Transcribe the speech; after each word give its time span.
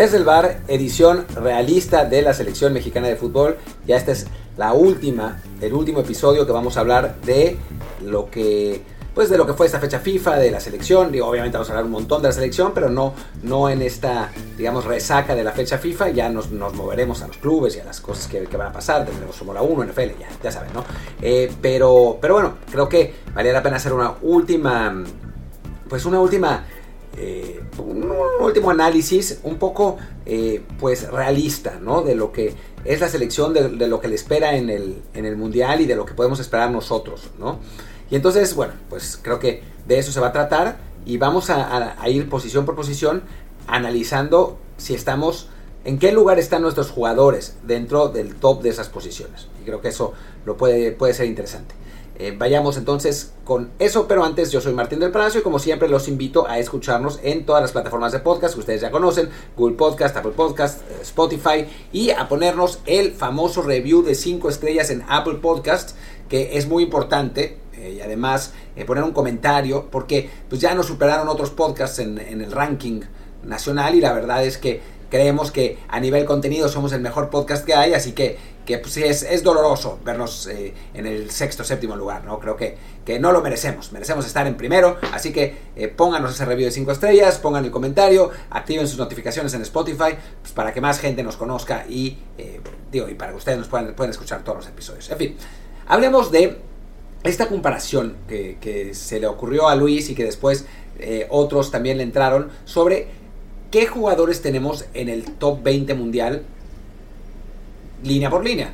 Desde 0.00 0.16
el 0.16 0.24
bar, 0.24 0.62
edición 0.66 1.26
realista 1.34 2.06
de 2.06 2.22
la 2.22 2.32
selección 2.32 2.72
mexicana 2.72 3.08
de 3.08 3.16
fútbol. 3.16 3.58
Ya 3.86 3.98
esta 3.98 4.12
es 4.12 4.28
la 4.56 4.72
última, 4.72 5.42
el 5.60 5.74
último 5.74 6.00
episodio 6.00 6.46
que 6.46 6.52
vamos 6.52 6.78
a 6.78 6.80
hablar 6.80 7.20
de 7.20 7.58
lo 8.02 8.30
que 8.30 8.80
pues 9.14 9.28
de 9.28 9.36
lo 9.36 9.46
que 9.46 9.52
fue 9.52 9.66
esta 9.66 9.78
fecha 9.78 9.98
FIFA, 9.98 10.36
de 10.38 10.50
la 10.50 10.58
selección, 10.58 11.12
digo, 11.12 11.26
obviamente 11.26 11.58
vamos 11.58 11.68
a 11.68 11.72
hablar 11.72 11.84
un 11.84 11.90
montón 11.90 12.22
de 12.22 12.28
la 12.28 12.32
selección, 12.32 12.72
pero 12.72 12.88
no, 12.88 13.12
no 13.42 13.68
en 13.68 13.82
esta, 13.82 14.30
digamos, 14.56 14.86
resaca 14.86 15.34
de 15.34 15.44
la 15.44 15.52
fecha 15.52 15.76
FIFA, 15.76 16.08
ya 16.08 16.30
nos, 16.30 16.50
moveremos 16.50 17.20
a 17.20 17.26
los 17.26 17.36
clubes 17.36 17.76
y 17.76 17.80
a 17.80 17.84
las 17.84 18.00
cosas 18.00 18.26
que, 18.26 18.46
van 18.56 18.68
a 18.68 18.72
pasar, 18.72 19.04
tendremos 19.04 19.36
Fórmula 19.36 19.60
1, 19.60 19.84
NFL, 19.84 20.18
ya, 20.18 20.28
ya 20.42 20.50
saben, 20.50 20.72
¿no? 20.72 20.82
Eh, 21.20 21.52
pero, 21.60 22.16
pero 22.22 22.34
bueno, 22.34 22.54
creo 22.70 22.88
que 22.88 23.16
valía 23.34 23.52
la 23.52 23.62
pena 23.62 23.76
hacer 23.76 23.92
una 23.92 24.14
última, 24.22 25.04
pues 25.90 26.06
una 26.06 26.20
última 26.20 26.64
eh, 27.16 27.60
un, 27.78 28.10
último 28.40 28.70
análisis 28.70 29.40
un 29.42 29.56
poco 29.56 29.98
eh, 30.26 30.62
pues 30.78 31.10
realista 31.10 31.78
¿no? 31.80 32.02
de 32.02 32.14
lo 32.14 32.30
que 32.32 32.54
es 32.84 33.00
la 33.00 33.08
selección 33.08 33.52
de, 33.52 33.86
lo 33.88 34.00
que 34.00 34.08
le 34.08 34.14
espera 34.14 34.56
en 34.56 34.70
el, 34.70 35.02
en 35.14 35.26
el 35.26 35.36
mundial 35.36 35.80
y 35.80 35.86
de 35.86 35.96
lo 35.96 36.06
que 36.06 36.14
podemos 36.14 36.40
esperar 36.40 36.70
nosotros 36.70 37.30
¿no? 37.38 37.58
y 38.10 38.16
entonces 38.16 38.54
bueno 38.54 38.74
pues 38.88 39.18
creo 39.20 39.38
que 39.38 39.62
de 39.86 39.98
eso 39.98 40.12
se 40.12 40.20
va 40.20 40.28
a 40.28 40.32
tratar 40.32 40.78
y 41.04 41.16
vamos 41.16 41.50
a, 41.50 41.96
ir 42.08 42.28
posición 42.28 42.64
por 42.64 42.76
posición 42.76 43.22
analizando 43.66 44.58
si 44.76 44.94
estamos 44.94 45.48
en 45.84 45.98
qué 45.98 46.12
lugar 46.12 46.38
están 46.38 46.62
nuestros 46.62 46.90
jugadores 46.90 47.56
dentro 47.64 48.08
del 48.08 48.36
top 48.36 48.62
de 48.62 48.68
esas 48.68 48.88
posiciones 48.88 49.48
y 49.60 49.64
creo 49.64 49.80
que 49.80 49.88
eso 49.88 50.12
lo 50.46 50.56
puede, 50.56 50.92
puede 50.92 51.12
ser 51.14 51.26
interesante 51.26 51.74
eh, 52.22 52.34
vayamos 52.36 52.76
entonces 52.76 53.32
con 53.44 53.70
eso, 53.78 54.06
pero 54.06 54.22
antes 54.24 54.52
yo 54.52 54.60
soy 54.60 54.74
Martín 54.74 55.00
del 55.00 55.10
Palacio 55.10 55.40
y 55.40 55.42
como 55.42 55.58
siempre 55.58 55.88
los 55.88 56.06
invito 56.06 56.46
a 56.46 56.58
escucharnos 56.58 57.18
en 57.22 57.46
todas 57.46 57.62
las 57.62 57.72
plataformas 57.72 58.12
de 58.12 58.18
podcast 58.18 58.52
que 58.52 58.60
ustedes 58.60 58.82
ya 58.82 58.90
conocen, 58.90 59.30
Google 59.56 59.74
Podcast, 59.74 60.14
Apple 60.18 60.32
Podcast, 60.36 60.82
eh, 60.82 60.98
Spotify 61.00 61.64
y 61.92 62.10
a 62.10 62.28
ponernos 62.28 62.80
el 62.84 63.12
famoso 63.12 63.62
review 63.62 64.02
de 64.02 64.14
5 64.14 64.50
estrellas 64.50 64.90
en 64.90 65.02
Apple 65.08 65.36
Podcast 65.36 65.96
que 66.28 66.58
es 66.58 66.68
muy 66.68 66.82
importante 66.82 67.56
eh, 67.72 67.94
y 67.96 68.00
además 68.02 68.52
poner 68.86 69.02
un 69.02 69.12
comentario 69.12 69.88
porque 69.90 70.28
pues 70.50 70.60
ya 70.60 70.74
nos 70.74 70.88
superaron 70.88 71.26
otros 71.26 71.48
podcasts 71.48 72.00
en, 72.00 72.18
en 72.18 72.42
el 72.42 72.52
ranking 72.52 73.00
nacional 73.44 73.94
y 73.94 74.02
la 74.02 74.12
verdad 74.12 74.44
es 74.44 74.58
que 74.58 74.82
creemos 75.10 75.50
que 75.50 75.78
a 75.88 76.00
nivel 76.00 76.24
contenido 76.24 76.68
somos 76.68 76.92
el 76.92 77.00
mejor 77.00 77.30
podcast 77.30 77.66
que 77.66 77.74
hay, 77.74 77.94
así 77.94 78.12
que 78.12 78.38
que 78.64 78.78
pues, 78.78 78.96
es, 78.98 79.22
es, 79.22 79.42
doloroso 79.42 79.98
vernos 80.04 80.46
eh, 80.46 80.72
en 80.94 81.06
el 81.06 81.30
sexto, 81.30 81.64
séptimo 81.64 81.96
lugar, 81.96 82.24
¿no? 82.24 82.38
Creo 82.38 82.56
que, 82.56 82.76
que, 83.04 83.18
no 83.18 83.32
lo 83.32 83.40
merecemos, 83.40 83.92
merecemos 83.92 84.26
estar 84.26 84.46
en 84.46 84.56
primero, 84.56 84.98
así 85.12 85.32
que 85.32 85.56
eh, 85.76 85.88
pónganos 85.88 86.34
ese 86.34 86.44
review 86.44 86.66
de 86.66 86.72
5 86.72 86.92
estrellas, 86.92 87.38
pongan 87.38 87.64
el 87.64 87.70
comentario, 87.70 88.30
activen 88.50 88.86
sus 88.86 88.98
notificaciones 88.98 89.54
en 89.54 89.62
Spotify, 89.62 90.16
pues, 90.40 90.52
para 90.52 90.72
que 90.72 90.80
más 90.80 90.98
gente 91.00 91.22
nos 91.22 91.36
conozca 91.36 91.84
y, 91.88 92.18
eh, 92.38 92.60
digo, 92.90 93.08
y 93.08 93.14
para 93.14 93.32
que 93.32 93.38
ustedes 93.38 93.58
nos 93.58 93.68
puedan, 93.68 93.94
puedan 93.94 94.10
escuchar 94.10 94.44
todos 94.44 94.58
los 94.58 94.68
episodios. 94.68 95.10
En 95.10 95.18
fin, 95.18 95.36
hablemos 95.86 96.30
de 96.30 96.58
esta 97.22 97.48
comparación 97.48 98.16
que, 98.28 98.58
que 98.60 98.94
se 98.94 99.20
le 99.20 99.26
ocurrió 99.26 99.68
a 99.68 99.74
Luis 99.74 100.08
y 100.10 100.14
que 100.14 100.24
después 100.24 100.66
otros 101.30 101.70
también 101.70 101.96
le 101.96 102.02
entraron 102.02 102.50
sobre 102.66 103.08
qué 103.70 103.86
jugadores 103.86 104.42
tenemos 104.42 104.84
en 104.92 105.08
el 105.08 105.24
top 105.24 105.62
20 105.62 105.94
mundial 105.94 106.44
línea 108.02 108.30
por 108.30 108.44
línea. 108.44 108.72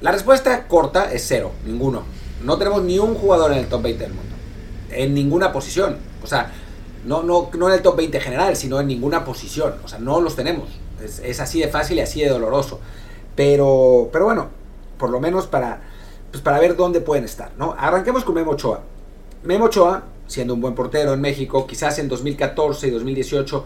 La 0.00 0.12
respuesta 0.12 0.66
corta 0.66 1.12
es 1.12 1.24
cero, 1.26 1.52
ninguno. 1.66 2.02
No 2.42 2.56
tenemos 2.56 2.82
ni 2.82 2.98
un 2.98 3.14
jugador 3.14 3.52
en 3.52 3.58
el 3.58 3.66
top 3.66 3.82
20 3.82 4.02
del 4.04 4.14
mundo. 4.14 4.34
En 4.90 5.14
ninguna 5.14 5.52
posición. 5.52 5.98
O 6.22 6.26
sea, 6.26 6.52
no, 7.04 7.22
no, 7.22 7.50
no 7.56 7.68
en 7.68 7.74
el 7.74 7.82
top 7.82 7.96
20 7.96 8.20
general, 8.20 8.56
sino 8.56 8.80
en 8.80 8.86
ninguna 8.86 9.24
posición. 9.24 9.74
O 9.84 9.88
sea, 9.88 9.98
no 9.98 10.20
los 10.20 10.36
tenemos. 10.36 10.68
Es, 11.02 11.40
así 11.40 11.60
de 11.60 11.68
fácil 11.68 11.98
y 11.98 12.00
así 12.00 12.20
de 12.20 12.28
doloroso. 12.28 12.80
Pero, 13.36 14.08
pero 14.12 14.24
bueno, 14.24 14.48
por 14.98 15.10
lo 15.10 15.20
menos 15.20 15.46
para, 15.46 15.82
pues 16.30 16.42
para 16.42 16.58
ver 16.58 16.76
dónde 16.76 17.00
pueden 17.00 17.24
estar. 17.24 17.52
¿no? 17.58 17.74
Arranquemos 17.78 18.24
con 18.24 18.34
Memo 18.34 18.52
Ochoa. 18.52 18.80
Memo 19.42 19.66
Ochoa, 19.66 20.04
siendo 20.26 20.54
un 20.54 20.60
buen 20.60 20.74
portero 20.74 21.12
en 21.12 21.20
México, 21.20 21.66
quizás 21.66 21.98
en 21.98 22.08
2014 22.08 22.88
y 22.88 22.90
2018 22.90 23.64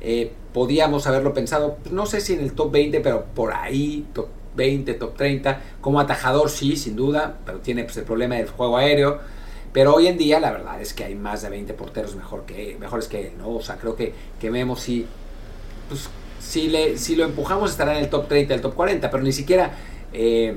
eh, 0.00 0.32
podíamos 0.52 1.06
haberlo 1.06 1.34
pensado, 1.34 1.78
no 1.90 2.06
sé 2.06 2.20
si 2.20 2.34
en 2.34 2.40
el 2.40 2.52
top 2.52 2.72
20, 2.72 3.00
pero 3.00 3.24
por 3.34 3.52
ahí, 3.52 4.06
top 4.12 4.28
20, 4.56 4.94
top 4.94 5.16
30. 5.16 5.60
Como 5.80 6.00
atajador 6.00 6.50
sí, 6.50 6.76
sin 6.76 6.96
duda, 6.96 7.38
pero 7.44 7.58
tiene 7.58 7.84
pues, 7.84 7.96
el 7.98 8.04
problema 8.04 8.36
del 8.36 8.48
juego 8.48 8.76
aéreo. 8.76 9.20
Pero 9.72 9.94
hoy 9.94 10.06
en 10.06 10.16
día 10.16 10.40
la 10.40 10.52
verdad 10.52 10.80
es 10.80 10.94
que 10.94 11.04
hay 11.04 11.14
más 11.14 11.42
de 11.42 11.50
20 11.50 11.74
porteros 11.74 12.16
mejor 12.16 12.46
que, 12.46 12.76
mejores 12.80 13.08
que 13.08 13.28
él, 13.28 13.32
¿no? 13.38 13.50
O 13.50 13.62
sea, 13.62 13.76
creo 13.76 13.94
que, 13.94 14.14
que 14.40 14.50
Memo 14.50 14.74
sí, 14.74 15.06
pues, 15.88 16.08
si, 16.40 16.68
le, 16.68 16.96
si 16.96 17.14
lo 17.14 17.24
empujamos 17.24 17.70
estará 17.70 17.96
en 17.98 18.04
el 18.04 18.10
top 18.10 18.26
30, 18.28 18.54
el 18.54 18.60
top 18.62 18.74
40, 18.74 19.10
pero 19.10 19.22
ni 19.22 19.32
siquiera 19.32 19.72
eh, 20.14 20.56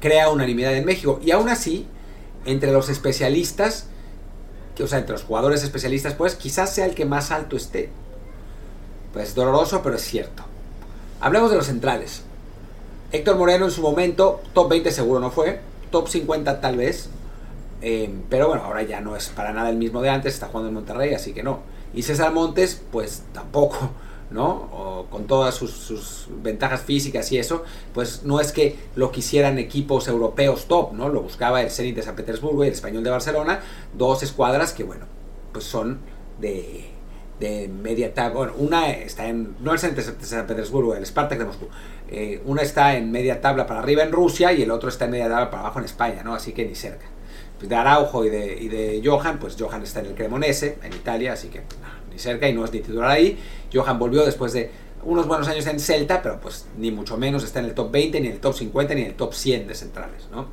crea 0.00 0.30
unanimidad 0.30 0.74
en 0.74 0.84
México. 0.84 1.20
Y 1.22 1.30
aún 1.30 1.48
así, 1.48 1.86
entre 2.44 2.72
los 2.72 2.88
especialistas, 2.88 3.88
que, 4.74 4.82
o 4.82 4.88
sea, 4.88 4.98
entre 4.98 5.12
los 5.12 5.22
jugadores 5.22 5.62
especialistas, 5.62 6.14
pues 6.14 6.34
quizás 6.34 6.74
sea 6.74 6.86
el 6.86 6.94
que 6.96 7.04
más 7.04 7.30
alto 7.30 7.56
esté. 7.56 7.90
Pues 9.16 9.34
doloroso, 9.34 9.80
pero 9.82 9.96
es 9.96 10.02
cierto. 10.02 10.42
Hablemos 11.22 11.50
de 11.50 11.56
los 11.56 11.64
centrales. 11.64 12.20
Héctor 13.12 13.38
Moreno 13.38 13.64
en 13.64 13.70
su 13.70 13.80
momento, 13.80 14.42
top 14.52 14.68
20 14.68 14.92
seguro 14.92 15.20
no 15.20 15.30
fue, 15.30 15.58
top 15.90 16.06
50 16.06 16.60
tal 16.60 16.76
vez, 16.76 17.08
eh, 17.80 18.14
pero 18.28 18.48
bueno, 18.48 18.64
ahora 18.64 18.82
ya 18.82 19.00
no 19.00 19.16
es 19.16 19.30
para 19.30 19.54
nada 19.54 19.70
el 19.70 19.78
mismo 19.78 20.02
de 20.02 20.10
antes, 20.10 20.34
está 20.34 20.48
jugando 20.48 20.68
en 20.68 20.74
Monterrey, 20.74 21.14
así 21.14 21.32
que 21.32 21.42
no. 21.42 21.60
Y 21.94 22.02
César 22.02 22.30
Montes, 22.34 22.82
pues 22.92 23.22
tampoco, 23.32 23.88
¿no? 24.30 25.06
Con 25.08 25.26
todas 25.26 25.54
sus, 25.54 26.26
ventajas 26.42 26.82
físicas 26.82 27.32
y 27.32 27.38
eso, 27.38 27.64
pues 27.94 28.24
no 28.24 28.38
es 28.38 28.52
que 28.52 28.78
lo 28.96 29.12
quisieran 29.12 29.58
equipos 29.58 30.08
europeos 30.08 30.66
top, 30.66 30.92
¿no? 30.92 31.08
Lo 31.08 31.22
buscaba 31.22 31.62
el 31.62 31.70
Zenit 31.70 31.96
de 31.96 32.02
San 32.02 32.16
Petersburgo 32.16 32.64
y 32.64 32.66
el 32.66 32.74
Español 32.74 33.02
de 33.02 33.08
Barcelona, 33.08 33.60
dos 33.96 34.22
escuadras 34.22 34.74
que, 34.74 34.84
bueno, 34.84 35.06
pues 35.54 35.64
son 35.64 36.00
de 36.38 36.95
de 37.40 37.68
media 37.68 38.14
tabla. 38.14 38.34
Bueno, 38.34 38.54
una 38.58 38.90
está 38.90 39.26
en. 39.26 39.56
No 39.60 39.72
el 39.72 39.78
San 39.78 39.94
Petersburgo, 39.94 40.94
el 40.94 41.04
Spartak 41.04 41.38
de 41.38 41.44
Moscú. 41.44 41.68
Eh, 42.08 42.40
una 42.44 42.62
está 42.62 42.96
en 42.96 43.10
media 43.10 43.40
tabla 43.40 43.66
para 43.66 43.80
arriba 43.80 44.02
en 44.02 44.12
Rusia 44.12 44.52
y 44.52 44.62
el 44.62 44.70
otro 44.70 44.88
está 44.88 45.06
en 45.06 45.12
media 45.12 45.28
tabla 45.28 45.50
para 45.50 45.62
abajo 45.64 45.78
en 45.80 45.84
España, 45.84 46.22
¿no? 46.22 46.34
Así 46.34 46.52
que 46.52 46.64
ni 46.64 46.74
cerca. 46.74 47.06
Pues 47.58 47.68
de 47.68 47.74
Araujo 47.74 48.24
y 48.24 48.30
de, 48.30 48.58
y 48.60 48.68
de 48.68 49.02
Johan, 49.04 49.38
pues 49.38 49.56
Johan 49.58 49.82
está 49.82 50.00
en 50.00 50.06
el 50.06 50.14
Cremonese, 50.14 50.78
en 50.82 50.92
Italia, 50.92 51.32
así 51.32 51.48
que 51.48 51.62
ni 52.12 52.18
cerca 52.18 52.48
y 52.48 52.52
no 52.52 52.64
es 52.64 52.72
ni 52.72 52.80
titular 52.80 53.10
ahí. 53.10 53.38
Johan 53.72 53.98
volvió 53.98 54.24
después 54.24 54.52
de 54.52 54.70
unos 55.04 55.26
buenos 55.26 55.48
años 55.48 55.66
en 55.66 55.80
Celta, 55.80 56.22
pero 56.22 56.40
pues 56.40 56.66
ni 56.76 56.90
mucho 56.90 57.16
menos 57.16 57.44
está 57.44 57.60
en 57.60 57.66
el 57.66 57.74
top 57.74 57.90
20, 57.90 58.20
ni 58.20 58.26
en 58.28 58.34
el 58.34 58.40
top 58.40 58.54
50, 58.54 58.94
ni 58.94 59.02
en 59.02 59.06
el 59.08 59.14
top 59.14 59.32
100 59.32 59.68
de 59.68 59.74
centrales, 59.74 60.28
¿no? 60.30 60.48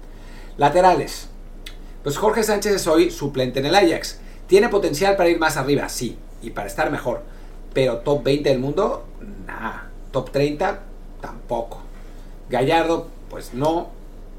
Laterales. 0.57 1.27
Pues 2.03 2.17
Jorge 2.17 2.43
Sánchez 2.43 2.73
es 2.73 2.87
hoy 2.87 3.11
suplente 3.11 3.59
en 3.59 3.65
el 3.65 3.75
Ajax. 3.75 4.19
¿Tiene 4.47 4.69
potencial 4.69 5.15
para 5.15 5.29
ir 5.29 5.39
más 5.39 5.57
arriba? 5.57 5.89
Sí 5.89 6.17
y 6.43 6.51
para 6.51 6.67
estar 6.67 6.91
mejor. 6.91 7.21
Pero 7.73 7.99
top 7.99 8.23
20 8.23 8.49
del 8.49 8.59
mundo, 8.59 9.05
nada. 9.47 9.89
Top 10.11 10.29
30, 10.31 10.83
tampoco. 11.21 11.81
Gallardo, 12.49 13.07
pues 13.29 13.53
no. 13.53 13.89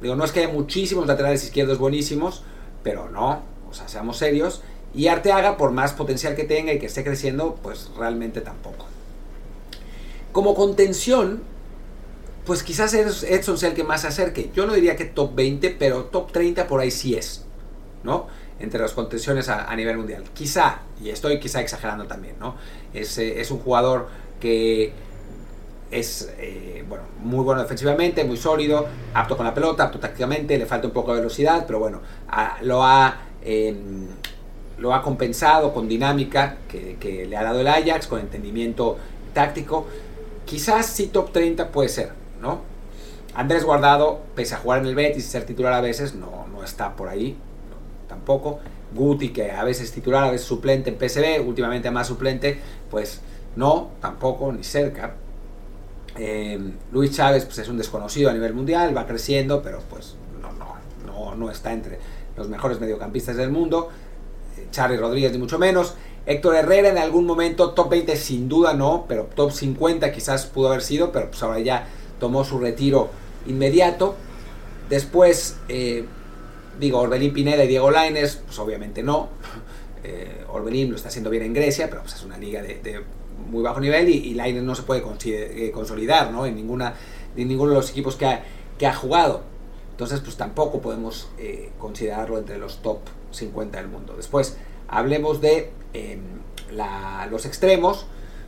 Digo, 0.01 0.15
no 0.15 0.25
es 0.25 0.31
que 0.31 0.41
haya 0.41 0.53
muchísimos 0.53 1.07
laterales 1.07 1.43
izquierdos 1.43 1.79
buenísimos, 1.79 2.43
pero 2.83 3.09
no. 3.11 3.43
O 3.69 3.75
sea, 3.75 3.89
seamos 3.89 4.19
serios. 4.19 4.63
Y 4.95 5.09
Arteaga, 5.09 5.57
por 5.57 5.73
más 5.73 5.93
potencial 5.95 6.37
que 6.37 6.45
tenga 6.45 6.73
y 6.73 6.79
que 6.79 6.87
esté 6.87 7.03
creciendo, 7.03 7.59
pues 7.63 7.91
realmente 7.97 8.41
tampoco. 8.41 8.87
Como 10.31 10.55
contención, 10.55 11.43
pues 12.45 12.63
quizás 12.63 12.95
Edson 12.95 13.59
sea 13.59 13.71
el 13.71 13.75
que 13.75 13.83
más 13.83 14.03
se 14.03 14.09
acerque. 14.09 14.51
Yo 14.55 14.67
no 14.67 14.75
diría 14.75 14.95
que 14.95 15.07
top 15.07 15.35
20, 15.35 15.71
pero 15.71 16.05
top 16.05 16.31
30 16.31 16.69
por 16.69 16.81
ahí 16.81 16.91
sí 16.91 17.17
es. 17.17 17.45
¿No? 18.05 18.27
Entre 18.61 18.81
las 18.81 18.93
contenciones 18.93 19.49
a, 19.49 19.75
nivel 19.77 19.99
mundial. 19.99 20.25
Quizá, 20.33 20.81
y 21.03 21.11
estoy 21.11 21.41
quizá 21.41 21.61
exagerando 21.61 22.07
también, 22.07 22.37
¿no? 22.39 22.55
Es, 22.93 23.19
eh, 23.19 23.41
es 23.41 23.51
un 23.51 23.59
jugador 23.59 24.09
que 24.41 24.93
es 25.91 26.33
eh, 26.39 26.85
bueno, 26.89 27.05
muy 27.23 27.45
bueno 27.45 27.63
defensivamente, 27.63 28.25
muy 28.25 28.37
sólido, 28.37 28.87
apto 29.15 29.37
con 29.37 29.47
la 29.47 29.55
pelota, 29.55 29.85
apto 29.85 29.99
tácticamente, 29.99 30.59
le 30.59 30.67
falta 30.67 30.89
un 30.89 30.93
poco 30.93 31.13
de 31.13 31.21
velocidad, 31.21 31.65
pero 31.67 31.79
bueno, 31.79 32.01
lo, 32.63 32.85
ha, 32.85 33.17
em, 33.43 34.09
lo 34.79 34.95
ha 34.95 35.03
compensado 35.03 35.73
con 35.73 35.89
dinámica 35.89 36.57
que, 36.69 37.27
le 37.29 37.37
ha 37.37 37.45
dado 37.45 37.61
el 37.61 37.69
Ajax, 37.69 38.07
con 38.07 38.21
entendimiento 38.21 38.99
táctico. 39.33 39.87
Quizás 40.45 40.87
sí 40.87 41.07
top 41.09 41.33
30 41.33 41.69
puede 41.69 41.89
ser, 41.89 42.13
¿no? 42.41 42.61
Andrés 43.35 43.65
Guardado, 43.65 44.21
pese 44.35 44.55
a 44.55 44.59
jugar 44.59 44.81
en 44.81 44.87
el 44.87 44.95
Betis 44.95 45.25
y 45.25 45.29
ser 45.29 45.45
titular 45.45 45.73
a 45.73 45.81
veces, 45.81 46.15
no, 46.15 46.47
no 46.53 46.63
está 46.63 46.95
por 46.95 47.09
ahí, 47.09 47.37
tampoco. 48.15 48.61
Guti, 48.95 49.31
que 49.31 49.51
a 49.51 49.65
veces 49.65 49.91
titular, 49.91 50.25
a 50.25 50.31
veces 50.31 50.47
suplente 50.47 50.89
en 50.89 50.97
PSV, 50.97 51.47
últimamente 51.47 51.91
más 51.91 52.07
suplente, 52.07 52.61
pues 52.91 53.21
no, 53.57 53.91
tampoco, 54.01 54.53
ni 54.53 54.63
cerca. 54.63 55.15
Eh, 56.17 56.61
Luis 56.93 57.11
Chávez 57.11 57.45
pues 57.45 57.59
es 57.59 57.69
un 57.69 57.77
desconocido 57.77 58.31
a 58.31 58.33
nivel 58.33 58.55
mundial, 58.55 58.97
va 58.97 59.05
creciendo, 59.05 59.63
pero 59.63 59.81
pues 59.91 60.15
no, 60.41 60.53
no, 60.53 60.77
no, 61.05 61.35
no 61.35 61.51
está 61.51 61.73
entre 61.73 61.99
los 62.37 62.49
mejores 62.49 62.79
mediocampistas 62.81 63.37
del 63.37 63.51
mundo. 63.51 63.89
Eh, 64.57 64.69
Charlie 64.71 64.97
Rodríguez 64.97 65.33
ni 65.33 65.39
mucho 65.39 65.59
menos. 65.59 65.95
Héctor 66.27 66.55
Herrera 66.55 66.89
en 66.89 66.99
algún 66.99 67.27
momento, 67.27 67.71
top 67.71 67.91
20 67.91 68.17
sin 68.17 68.49
duda 68.49 68.75
no, 68.75 69.07
pero 69.09 69.25
top 69.35 69.51
50 69.51 70.11
quizás 70.13 70.47
pudo 70.47 70.69
haber 70.69 70.83
sido, 70.83 71.11
pero 71.11 71.31
pues 71.31 71.43
ahora 71.43 71.59
ya 71.59 71.89
tomó 72.21 72.45
su 72.45 72.59
retiro 72.61 73.11
inmediato. 73.47 74.15
Después, 74.89 75.57
eh, 75.69 76.07
digo, 76.79 77.01
Orbelín 77.01 77.33
Pineda 77.33 77.65
y 77.65 77.69
Diego 77.69 77.91
Laines, 77.91 78.37
pues 78.45 78.59
obviamente 78.59 79.03
no. 79.03 79.29
Eh, 80.03 80.45
Orbelín 80.51 80.91
lo 80.91 80.97
está 80.97 81.09
haciendo 81.09 81.31
bien 81.31 81.45
en 81.45 81.55
Grecia, 81.55 81.89
pero 81.89 82.03
pues 82.03 82.15
es 82.15 82.23
una 82.25 82.37
liga 82.37 82.61
de, 82.63 83.03
muy 83.51 83.63
bajo 83.63 83.81
nivel 83.81 84.09
y, 84.09 84.39
y 84.39 84.53
no 84.61 84.75
se 84.75 84.83
puede 84.83 85.03
eh, 85.25 85.71
consolidar 85.71 86.31
¿no? 86.31 86.47
en, 86.47 86.55
ninguna, 86.55 86.95
en 87.37 87.49
ninguno 87.49 87.71
de 87.71 87.77
los 87.77 87.91
equipos 87.91 88.17
que 88.17 88.27
ha, 88.27 88.45
que 88.79 88.87
ha 88.87 88.95
jugado. 88.95 89.43
Entonces, 89.91 90.21
pues 90.21 90.37
tampoco 90.37 90.81
podemos 90.81 91.29
eh, 91.39 91.71
considerarlo 91.79 92.39
entre 92.39 92.59
los 92.59 92.83
top 92.83 92.99
50 93.31 93.79
del 93.79 93.89
mundo. 93.89 94.15
Después, 94.17 94.57
hablemos 94.89 95.41
de 95.41 95.71
em, 95.93 96.21
los 97.31 97.47
extremos. 97.47 98.07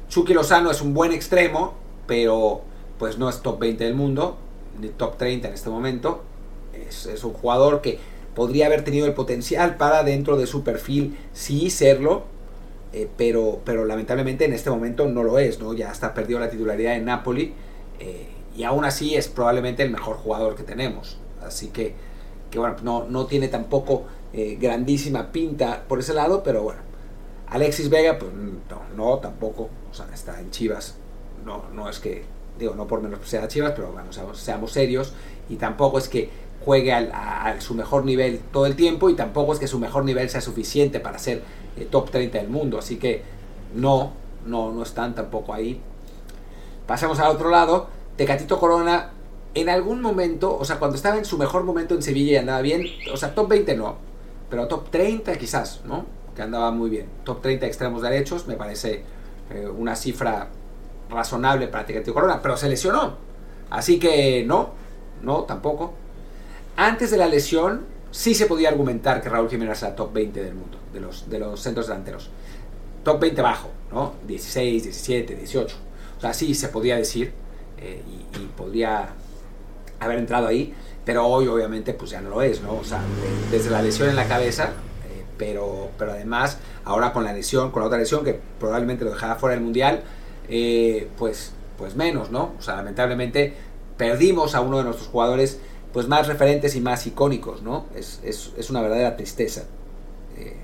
Chucky 0.09 0.35
Lozano 0.35 0.71
es 0.71 0.81
un 0.83 0.93
buen 0.93 1.13
extremo, 1.13 1.75
pero 2.07 2.63
pues 2.99 3.19
no 3.19 3.29
es 3.29 3.43
top 3.43 3.61
20 3.61 3.85
del 3.85 3.95
mundo, 3.95 4.37
ni 4.81 4.89
top 4.89 5.17
30 5.19 5.49
en 5.49 5.55
este 5.55 5.71
momento. 5.71 6.25
Es, 6.73 7.25
un 7.25 7.33
jugador 7.33 7.81
que 7.81 7.99
podría 8.37 8.67
haber 8.67 8.85
tenido 8.85 9.07
el 9.07 9.15
potencial 9.15 9.77
para 9.77 10.05
dentro 10.05 10.37
de 10.37 10.47
su 10.47 10.63
perfil 10.63 11.19
sí 11.33 11.71
serlo, 11.71 12.25
eh, 12.93 13.09
pero, 13.17 13.63
pero 13.65 13.85
lamentablemente 13.87 14.45
en 14.45 14.53
este 14.53 14.71
momento 14.71 15.09
no 15.09 15.25
lo 15.25 15.39
es, 15.39 15.59
¿no? 15.59 15.73
Ya 15.73 15.91
está 15.91 16.15
perdió 16.15 16.39
la 16.39 16.51
titularidad 16.51 16.95
en 16.95 17.07
Napoli 17.07 17.55
eh, 17.99 18.29
y 18.55 18.63
aún 18.65 18.85
así 18.85 19.17
es 19.17 19.29
probablemente 19.29 19.83
el 19.83 19.91
mejor 19.91 20.17
jugador 20.17 20.55
que 20.55 20.63
tenemos. 20.63 21.19
Así 21.43 21.69
que, 21.69 21.95
que 22.51 22.59
bueno, 22.59 22.77
no, 22.83 23.07
no 23.09 23.27
tiene 23.27 23.49
tampoco 23.49 24.05
eh, 24.35 24.59
grandísima 24.61 25.33
pinta 25.33 25.85
por 25.89 25.99
ese 25.99 26.13
lado, 26.13 26.43
pero 26.43 26.63
bueno. 26.63 26.81
Alexis 27.49 27.89
Vega, 27.89 28.19
pues 28.19 28.33
no, 28.35 28.83
no, 28.97 29.19
tampoco, 29.19 29.71
o 29.91 29.95
sea, 29.95 30.07
está 30.13 30.39
en 30.41 30.51
Chivas. 30.51 30.97
No, 31.45 31.65
no 31.73 31.89
es 31.89 32.01
que, 32.01 32.25
digo, 32.59 32.75
no 32.75 32.87
por 32.87 33.01
menos 33.01 33.21
sea 33.25 33.49
Chivas, 33.49 33.73
pero 33.75 33.93
bueno, 33.93 34.13
seamos, 34.35 34.73
serios. 34.73 35.15
Y 35.49 35.57
tampoco 35.57 35.99
es 35.99 36.09
que 36.09 36.29
juegue 36.65 36.93
a, 36.93 37.57
su 37.61 37.75
mejor 37.75 38.05
nivel 38.05 38.41
todo 38.53 38.67
el 38.67 38.77
tiempo 38.77 39.09
y 39.09 39.15
tampoco 39.15 39.53
es 39.53 39.59
que 39.59 39.69
su 39.69 39.79
mejor 39.79 40.05
nivel 40.05 40.29
sea 40.31 40.41
suficiente 40.41 41.01
para 41.01 41.19
ser 41.19 41.43
eh, 41.77 41.87
top 41.91 42.11
30 42.11 42.39
del 42.39 42.49
mundo. 42.49 42.79
Así 42.79 42.97
que 42.97 43.23
no, 43.75 44.13
no, 44.47 44.73
no 44.73 44.83
están 44.83 45.15
tampoco 45.15 45.55
ahí. 45.55 45.81
Pasamos 46.87 47.19
al 47.21 47.31
otro 47.31 47.51
lado. 47.51 47.89
Tecatito 48.17 48.59
Corona 48.59 49.11
en 49.57 49.71
algún 49.71 50.03
momento, 50.03 50.57
o 50.57 50.65
sea, 50.67 50.79
cuando 50.79 50.97
estaba 50.97 51.17
en 51.17 51.25
su 51.25 51.39
mejor 51.39 51.65
momento 51.65 51.95
en 51.95 52.03
Sevilla 52.03 52.33
y 52.33 52.37
andaba 52.37 52.61
bien, 52.61 52.85
o 53.11 53.17
sea, 53.17 53.35
top 53.35 53.49
20 53.49 53.75
no, 53.77 53.97
pero 54.51 54.69
top 54.69 54.91
30 54.91 55.35
quizás, 55.39 55.81
¿no? 55.87 56.05
Que 56.35 56.43
andaba 56.43 56.71
muy 56.71 56.91
bien. 56.91 57.07
Top 57.25 57.41
30 57.41 57.65
extremos 57.67 58.03
derechos, 58.03 58.47
me 58.47 58.57
parece 58.57 59.03
eh, 59.51 59.67
una 59.67 59.97
cifra 59.97 60.49
razonable 61.09 61.69
para 61.69 61.87
Tecatito 61.87 62.13
Corona, 62.13 62.41
pero 62.43 62.57
se 62.59 62.69
lesionó. 62.69 63.15
Así 63.71 63.99
que 63.99 64.45
no, 64.47 64.71
no, 65.23 65.45
tampoco. 65.45 65.95
Antes 66.77 67.11
de 67.11 67.17
la 67.17 67.27
lesión, 67.27 67.87
sí 68.11 68.35
se 68.35 68.47
podía 68.47 68.69
argumentar 68.69 69.23
que 69.23 69.29
Raúl 69.29 69.49
Jiménez 69.49 69.83
era 69.83 69.97
top 69.97 70.13
20 70.13 70.43
del 70.43 70.55
mundo, 70.55 70.79
de 70.93 71.01
los, 71.01 71.29
de 71.29 71.39
los 71.39 71.61
centros 71.61 71.87
delanteros. 71.87 72.31
Top 73.03 73.21
20 73.21 73.43
bajo, 73.43 73.71
¿no? 73.93 74.15
16, 74.27 74.83
17, 74.85 75.37
18. 75.37 75.77
O 76.19 76.21
sea, 76.21 76.35
sí 76.35 76.55
se 76.55 76.69
podía 76.69 76.97
decir 76.97 77.33
eh, 77.79 78.03
y, 78.07 78.43
y 78.43 78.47
podría 78.57 79.09
haber 80.01 80.19
entrado 80.19 80.47
ahí, 80.47 80.75
pero 81.05 81.27
hoy 81.27 81.47
obviamente 81.47 81.95
pues 81.95 82.11
ya 82.11 82.21
no 82.21 82.31
lo 82.31 82.43
es, 82.43 82.61
¿no? 82.61 82.75
O 82.75 82.85
sea, 82.85 83.01
desde 83.51 83.71
la 83.71 83.83
lesión 83.83 84.09
en 84.09 84.17
la 84.17 84.27
cabeza, 84.27 84.65
eh, 85.09 85.25
pero, 85.39 85.91
pero 85.99 86.13
además 86.13 86.59
ahora 86.85 87.13
con 87.13 87.25
la 87.25 87.33
lesión, 87.33 87.71
con 87.71 87.81
la 87.81 87.87
otra 87.87 87.99
lesión 87.99 88.25
que 88.25 88.39
probablemente 88.59 89.05
lo 89.05 89.11
dejara 89.11 89.37
fuera 89.37 89.55
del 89.55 89.65
Mundial, 89.65 90.03
eh, 90.49 91.09
pues, 91.17 91.53
pues 91.79 91.97
menos, 91.97 92.31
¿no? 92.31 92.55
O 92.59 92.63
sea, 92.63 92.77
lamentablemente 92.77 93.55
perdimos 93.97 94.55
a 94.55 94.61
uno 94.61 94.79
de 94.79 94.85
nuestros 94.85 95.09
jugadores 95.09 95.61
pues 95.97 96.09
más 96.09 96.27
referentes 96.27 96.77
y 96.77 96.83
más 96.83 97.07
icónicos, 97.07 97.63
¿no? 97.63 97.87
Es, 97.95 98.21
es, 98.23 98.53
es 98.59 98.69
una 98.69 98.83
verdadera 98.83 99.17
tristeza. 99.17 99.63
Eh, 100.37 100.55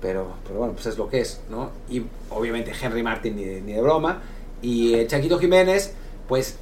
pero, 0.00 0.36
pero 0.46 0.58
bueno, 0.58 0.72
pues 0.72 0.86
es 0.86 0.96
lo 0.96 1.06
que 1.06 1.20
es, 1.20 1.42
¿no? 1.50 1.68
Y 1.90 2.02
obviamente 2.30 2.72
Henry 2.80 3.02
Martin 3.02 3.36
ni 3.36 3.44
de, 3.44 3.82
broma. 3.82 4.22
Y 4.62 5.06
Chaquito 5.06 5.38
Jiménez, 5.38 5.92
pues 6.28 6.56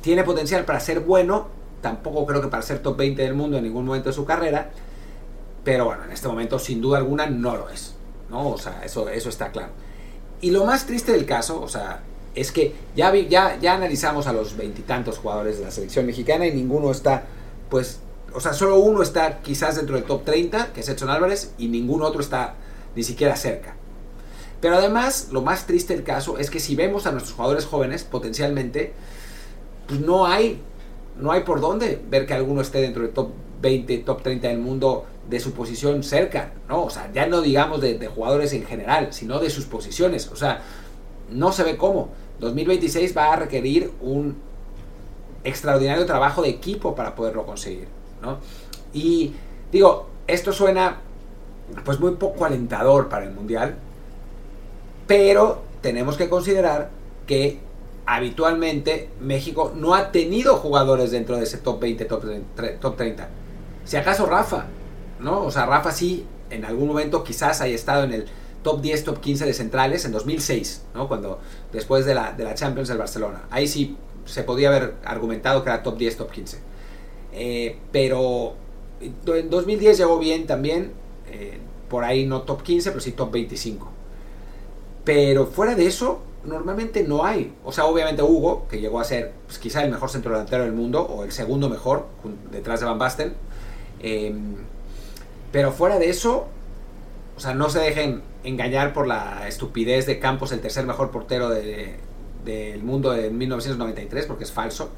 tiene 0.00 0.24
potencial 0.24 0.64
para 0.64 0.80
ser 0.80 0.98
bueno, 0.98 1.46
tampoco 1.80 2.26
creo 2.26 2.42
que 2.42 2.48
para 2.48 2.64
ser 2.64 2.80
top 2.80 2.96
20 2.96 3.22
del 3.22 3.34
mundo 3.34 3.58
en 3.58 3.62
ningún 3.62 3.86
momento 3.86 4.08
de 4.08 4.12
su 4.12 4.24
carrera, 4.24 4.72
pero 5.62 5.84
bueno, 5.84 6.02
en 6.02 6.10
este 6.10 6.26
momento 6.26 6.58
sin 6.58 6.80
duda 6.80 6.98
alguna 6.98 7.26
no 7.26 7.56
lo 7.56 7.70
es, 7.70 7.94
¿no? 8.28 8.48
O 8.48 8.58
sea, 8.58 8.82
eso, 8.84 9.08
eso 9.08 9.28
está 9.28 9.52
claro. 9.52 9.70
Y 10.40 10.50
lo 10.50 10.64
más 10.64 10.84
triste 10.84 11.12
del 11.12 11.26
caso, 11.26 11.62
o 11.62 11.68
sea, 11.68 12.00
es 12.34 12.52
que 12.52 12.74
ya, 12.96 13.10
vi, 13.10 13.28
ya, 13.28 13.58
ya 13.60 13.74
analizamos 13.74 14.26
a 14.26 14.32
los 14.32 14.56
veintitantos 14.56 15.18
jugadores 15.18 15.58
de 15.58 15.64
la 15.64 15.70
selección 15.70 16.06
mexicana 16.06 16.46
y 16.46 16.52
ninguno 16.52 16.90
está, 16.90 17.26
pues, 17.70 18.00
o 18.32 18.40
sea, 18.40 18.52
solo 18.52 18.78
uno 18.78 19.02
está 19.02 19.40
quizás 19.40 19.76
dentro 19.76 19.96
del 19.96 20.04
top 20.04 20.24
30, 20.24 20.72
que 20.72 20.80
es 20.80 20.88
Edson 20.88 21.10
Álvarez, 21.10 21.52
y 21.58 21.68
ningún 21.68 22.02
otro 22.02 22.20
está 22.20 22.54
ni 22.96 23.02
siquiera 23.02 23.36
cerca. 23.36 23.76
Pero 24.60 24.76
además, 24.76 25.28
lo 25.30 25.42
más 25.42 25.66
triste 25.66 25.94
del 25.94 26.04
caso 26.04 26.38
es 26.38 26.50
que 26.50 26.58
si 26.58 26.74
vemos 26.74 27.06
a 27.06 27.12
nuestros 27.12 27.34
jugadores 27.34 27.66
jóvenes, 27.66 28.02
potencialmente, 28.02 28.94
pues 29.86 30.00
no 30.00 30.26
hay, 30.26 30.60
no 31.20 31.32
hay 31.32 31.42
por 31.42 31.60
dónde 31.60 32.00
ver 32.08 32.26
que 32.26 32.34
alguno 32.34 32.62
esté 32.62 32.80
dentro 32.80 33.02
del 33.02 33.12
top 33.12 33.30
20, 33.60 33.98
top 33.98 34.22
30 34.22 34.48
del 34.48 34.58
mundo 34.58 35.06
de 35.28 35.40
su 35.40 35.52
posición 35.52 36.02
cerca, 36.02 36.52
¿no? 36.68 36.84
O 36.84 36.90
sea, 36.90 37.10
ya 37.12 37.26
no 37.26 37.40
digamos 37.40 37.80
de, 37.80 38.06
jugadores 38.08 38.52
en 38.52 38.64
general, 38.64 39.08
sino 39.12 39.38
de 39.38 39.50
sus 39.50 39.64
posiciones. 39.64 40.28
O 40.28 40.36
sea, 40.36 40.62
no 41.30 41.52
se 41.52 41.62
ve 41.62 41.76
cómo. 41.76 42.10
2026 42.40 43.16
va 43.16 43.32
a 43.32 43.36
requerir 43.36 43.92
un 44.00 44.36
extraordinario 45.44 46.06
trabajo 46.06 46.42
de 46.42 46.48
equipo 46.48 46.94
para 46.94 47.14
poderlo 47.14 47.44
conseguir, 47.44 47.88
¿no? 48.22 48.38
Y 48.92 49.34
digo, 49.70 50.08
esto 50.26 50.52
suena 50.52 50.98
pues 51.84 52.00
muy 52.00 52.12
poco 52.12 52.44
alentador 52.44 53.08
para 53.08 53.24
el 53.24 53.32
Mundial, 53.32 53.76
pero 55.06 55.62
tenemos 55.80 56.16
que 56.16 56.28
considerar 56.28 56.90
que 57.26 57.60
habitualmente 58.06 59.08
México 59.20 59.72
no 59.74 59.94
ha 59.94 60.12
tenido 60.12 60.56
jugadores 60.56 61.10
dentro 61.10 61.36
de 61.36 61.44
ese 61.44 61.58
top 61.58 61.80
20, 61.80 62.04
top, 62.04 62.24
top 62.80 62.96
30. 62.96 63.28
Si 63.84 63.96
acaso 63.96 64.26
Rafa, 64.26 64.66
¿no? 65.20 65.42
O 65.42 65.50
sea, 65.50 65.66
Rafa 65.66 65.90
sí, 65.90 66.26
en 66.50 66.64
algún 66.64 66.88
momento 66.88 67.24
quizás 67.24 67.60
haya 67.60 67.74
estado 67.74 68.04
en 68.04 68.12
el 68.12 68.26
top 68.64 68.80
10, 68.80 69.04
top 69.04 69.20
15 69.20 69.46
de 69.46 69.52
centrales 69.52 70.04
en 70.04 70.10
2006, 70.10 70.82
¿no? 70.94 71.06
Cuando, 71.06 71.38
después 71.70 72.04
de 72.06 72.14
la, 72.14 72.32
de 72.32 72.42
la 72.42 72.54
Champions 72.54 72.88
del 72.88 72.98
Barcelona. 72.98 73.44
Ahí 73.50 73.68
sí 73.68 73.96
se 74.24 74.42
podía 74.42 74.68
haber 74.68 74.94
argumentado 75.04 75.62
que 75.62 75.70
era 75.70 75.84
top 75.84 75.98
10, 75.98 76.16
top 76.16 76.30
15. 76.32 76.58
Eh, 77.32 77.78
pero 77.92 78.54
en 79.00 79.50
2010 79.50 79.98
llegó 79.98 80.18
bien 80.18 80.46
también, 80.46 80.92
eh, 81.30 81.58
por 81.88 82.04
ahí 82.04 82.26
no 82.26 82.42
top 82.42 82.62
15, 82.62 82.90
pero 82.90 83.00
sí 83.00 83.12
top 83.12 83.30
25. 83.30 83.88
Pero 85.04 85.46
fuera 85.46 85.74
de 85.74 85.86
eso, 85.86 86.22
normalmente 86.44 87.04
no 87.04 87.24
hay. 87.24 87.54
O 87.64 87.70
sea, 87.72 87.84
obviamente 87.84 88.22
Hugo, 88.22 88.66
que 88.68 88.80
llegó 88.80 88.98
a 88.98 89.04
ser 89.04 89.32
pues, 89.46 89.58
quizá 89.58 89.84
el 89.84 89.90
mejor 89.90 90.08
centro 90.08 90.32
delantero 90.32 90.64
del 90.64 90.72
mundo, 90.72 91.02
o 91.02 91.22
el 91.22 91.32
segundo 91.32 91.68
mejor, 91.68 92.06
detrás 92.50 92.80
de 92.80 92.86
Van 92.86 92.98
Basten. 92.98 93.34
Em, 94.00 94.56
pero 95.52 95.70
fuera 95.70 95.98
de 95.98 96.08
eso, 96.08 96.46
o 97.36 97.40
sea, 97.40 97.52
no 97.52 97.68
se 97.68 97.80
dejen 97.80 98.22
engañar 98.44 98.92
por 98.92 99.06
la 99.06 99.48
estupidez 99.48 100.06
de 100.06 100.18
Campos, 100.20 100.52
el 100.52 100.60
tercer 100.60 100.86
mejor 100.86 101.10
portero 101.10 101.48
del 101.50 102.82
mundo 102.82 103.14
en 103.14 103.36
1993, 103.36 104.26
porque 104.26 104.44
es 104.44 104.52
falso. 104.52 104.90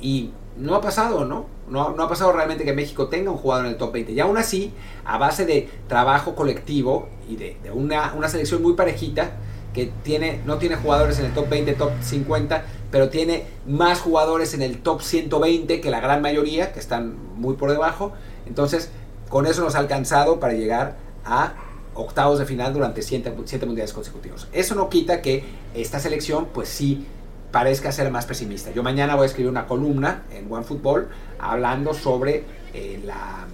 Y 0.00 0.30
no 0.56 0.74
ha 0.74 0.80
pasado, 0.80 1.24
¿no? 1.24 1.46
¿no? 1.68 1.90
No 1.90 2.02
ha 2.02 2.08
pasado 2.08 2.32
realmente 2.32 2.64
que 2.64 2.72
México 2.72 3.08
tenga 3.08 3.30
un 3.30 3.38
jugador 3.38 3.66
en 3.66 3.72
el 3.72 3.78
top 3.78 3.92
20. 3.92 4.12
Y 4.12 4.20
aún 4.20 4.36
así, 4.36 4.72
a 5.04 5.18
base 5.18 5.46
de 5.46 5.68
trabajo 5.88 6.34
colectivo 6.34 7.08
y 7.28 7.36
de, 7.36 7.56
una, 7.72 8.12
una 8.14 8.28
selección 8.28 8.62
muy 8.62 8.74
parejita, 8.74 9.32
que 9.72 9.92
tiene, 10.02 10.40
no 10.46 10.58
tiene 10.58 10.76
jugadores 10.76 11.18
en 11.20 11.26
el 11.26 11.32
top 11.32 11.48
20, 11.48 11.74
top 11.74 11.92
50, 12.00 12.64
pero 12.90 13.08
tiene 13.08 13.44
más 13.66 14.00
jugadores 14.00 14.52
en 14.52 14.62
el 14.62 14.78
top 14.78 15.00
120 15.00 15.80
que 15.80 15.90
la 15.90 16.00
gran 16.00 16.20
mayoría, 16.22 16.72
que 16.72 16.80
están 16.80 17.16
muy 17.36 17.54
por 17.54 17.70
debajo. 17.70 18.12
Entonces, 18.46 18.90
con 19.28 19.46
eso 19.46 19.62
nos 19.62 19.76
ha 19.76 19.78
alcanzado 19.78 20.40
para 20.40 20.54
llegar 20.54 20.96
a 21.24 21.54
octavos 22.00 22.38
de 22.38 22.46
final 22.46 22.72
durante 22.72 23.02
7, 23.02 23.32
mundiales 23.66 23.92
consecutivos. 23.92 24.48
Eso 24.52 24.74
no 24.74 24.88
quita 24.88 25.22
que 25.22 25.44
esta 25.74 26.00
selección, 26.00 26.46
pues 26.52 26.68
sí, 26.68 27.06
parezca 27.52 27.92
ser 27.92 28.10
más 28.10 28.26
pesimista. 28.26 28.70
Yo 28.72 28.82
mañana 28.82 29.14
voy 29.16 29.24
a 29.24 29.26
escribir 29.26 29.50
una 29.50 29.66
columna 29.66 30.22
en 30.32 30.50
OneFootball 30.50 31.08
hablando 31.38 31.94
sobre 31.94 32.44
eh, 32.74 33.00
la, 33.04 33.46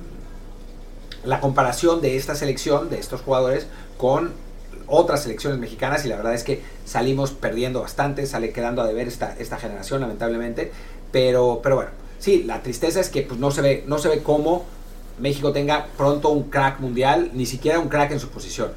la 1.25 1.41
comparación 1.41 2.01
de 2.01 2.17
esta 2.17 2.35
selección, 2.35 2.91
de 2.91 2.99
estos 2.99 3.21
jugadores, 3.23 3.67
con 3.97 4.33
otras 4.87 5.23
selecciones 5.23 5.59
mexicanas 5.59 6.05
y 6.05 6.09
la 6.09 6.17
verdad 6.17 6.35
es 6.35 6.45
que 6.45 6.63
salimos 6.85 7.33
perdiendo 7.33 7.81
bastante, 7.81 8.27
sale 8.27 8.53
quedando 8.53 8.83
a 8.83 8.87
deber 8.87 9.09
esta, 9.09 9.35
esta 9.39 9.59
generación 9.59 10.01
lamentablemente, 10.01 10.71
pero, 11.11 11.61
pero 11.63 11.77
bueno, 11.77 11.91
sí, 12.19 12.45
la 12.45 12.63
tristeza 12.63 13.01
es 13.01 13.09
que 13.09 13.23
pues, 13.23 13.41
no, 13.41 13.51
se 13.51 13.63
ve, 13.63 13.85
no 13.87 13.99
se 13.99 14.09
ve 14.09 14.23
cómo 14.23 14.65
México 15.19 15.53
tenga 15.53 15.87
pronto 15.97 16.31
un 16.31 16.51
crack 16.51 16.81
mundial, 16.81 17.31
ni 17.33 17.47
siquiera 17.47 17.79
un 17.79 17.89
crack 17.89 18.13
en 18.13 18.21
su 18.21 18.29
posición. 18.29 18.71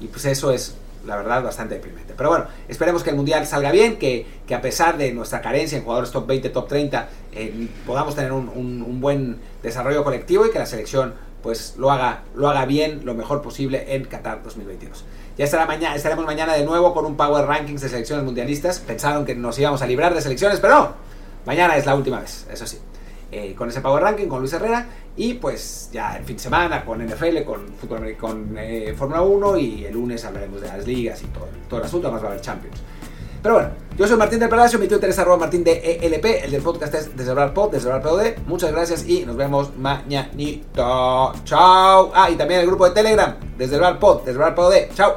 y 0.00 0.08
pues 0.08 0.24
eso 0.24 0.50
es 0.50 0.74
la 1.06 1.16
verdad, 1.16 1.42
bastante 1.42 1.74
deprimente. 1.74 2.14
Pero 2.16 2.30
bueno, 2.30 2.46
esperemos 2.68 3.02
que 3.02 3.10
el 3.10 3.16
Mundial 3.16 3.46
salga 3.46 3.70
bien, 3.72 3.98
que, 3.98 4.26
que 4.46 4.54
a 4.54 4.60
pesar 4.60 4.96
de 4.96 5.12
nuestra 5.12 5.40
carencia 5.40 5.76
en 5.76 5.84
jugadores 5.84 6.10
top 6.10 6.26
20, 6.26 6.48
top 6.50 6.68
30, 6.68 7.08
eh, 7.32 7.68
podamos 7.86 8.14
tener 8.14 8.32
un, 8.32 8.48
un, 8.48 9.00
buen 9.00 9.38
desarrollo 9.62 10.04
colectivo 10.04 10.46
y 10.46 10.50
que 10.50 10.58
la 10.58 10.66
selección 10.66 11.14
pues 11.42 11.74
lo 11.76 11.90
haga, 11.90 12.22
lo 12.36 12.48
haga 12.48 12.66
bien, 12.66 13.00
lo 13.04 13.14
mejor 13.14 13.42
posible 13.42 13.96
en 13.96 14.04
Qatar 14.04 14.42
2022. 14.44 15.04
Ya 15.36 15.44
estará 15.44 15.66
mañana, 15.66 15.96
estaremos 15.96 16.24
mañana 16.24 16.54
de 16.54 16.64
nuevo 16.64 16.94
con 16.94 17.04
un 17.04 17.16
Power 17.16 17.46
Rankings 17.46 17.80
de 17.80 17.88
selecciones 17.88 18.24
mundialistas. 18.24 18.78
Pensaron 18.78 19.24
que 19.24 19.34
nos 19.34 19.58
íbamos 19.58 19.82
a 19.82 19.86
librar 19.86 20.14
de 20.14 20.20
selecciones, 20.20 20.60
pero 20.60 20.74
no. 20.74 20.92
Mañana 21.44 21.76
es 21.76 21.84
la 21.84 21.96
última 21.96 22.20
vez, 22.20 22.46
eso 22.52 22.64
sí. 22.64 22.78
Eh, 23.34 23.54
con 23.56 23.70
ese 23.70 23.80
Power 23.80 24.02
Ranking, 24.02 24.26
con 24.26 24.40
Luis 24.40 24.52
Herrera. 24.52 24.86
Y 25.16 25.34
pues 25.34 25.88
ya 25.90 26.16
el 26.18 26.24
fin 26.24 26.36
de 26.36 26.42
semana 26.42 26.84
con 26.84 27.02
NFL, 27.02 27.42
con, 27.44 27.64
con 28.20 28.54
eh, 28.58 28.94
Fórmula 28.96 29.22
1 29.22 29.56
y 29.56 29.86
el 29.86 29.94
lunes 29.94 30.22
hablaremos 30.26 30.60
de 30.60 30.68
las 30.68 30.86
ligas 30.86 31.22
y 31.22 31.26
todo, 31.26 31.48
todo 31.68 31.80
el 31.80 31.86
asunto, 31.86 32.08
además 32.08 32.22
va 32.22 32.28
a 32.28 32.30
haber 32.32 32.42
Champions. 32.42 32.82
Pero 33.42 33.54
bueno, 33.56 33.70
yo 33.98 34.06
soy 34.06 34.16
Martín 34.16 34.38
del 34.38 34.48
Palacio, 34.48 34.78
mi 34.78 34.86
Twitter 34.86 35.10
es 35.10 35.18
arroba 35.18 35.36
martín 35.36 35.64
de 35.64 35.98
ELP, 36.00 36.44
el 36.44 36.50
del 36.52 36.62
podcast 36.62 36.94
es 36.94 37.16
Desdoblar 37.16 37.52
Pod, 37.52 37.72
Desdoblar 37.72 38.00
POD. 38.00 38.46
Muchas 38.46 38.70
gracias 38.70 39.08
y 39.08 39.26
nos 39.26 39.36
vemos 39.36 39.76
mañanito. 39.76 41.32
Chao. 41.44 42.12
Ah, 42.14 42.30
y 42.30 42.36
también 42.36 42.60
el 42.60 42.66
grupo 42.66 42.84
de 42.88 42.94
Telegram, 42.94 43.34
Desdoblar 43.58 43.98
Pod, 43.98 44.24
Desdoblar 44.24 44.54
POD. 44.54 44.94
Chao. 44.94 45.16